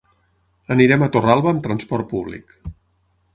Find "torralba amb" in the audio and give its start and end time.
1.17-1.61